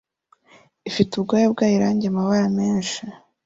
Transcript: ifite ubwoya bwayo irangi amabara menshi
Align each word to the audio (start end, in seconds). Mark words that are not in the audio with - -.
ifite 0.89 1.11
ubwoya 1.15 1.47
bwayo 1.53 1.75
irangi 1.77 2.05
amabara 2.07 2.47
menshi 2.57 3.01